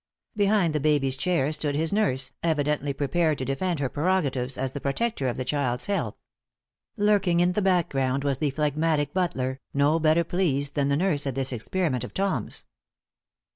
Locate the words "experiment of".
11.53-12.15